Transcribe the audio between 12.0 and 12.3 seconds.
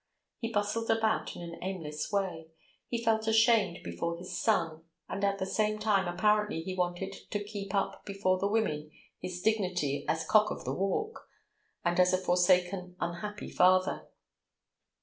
a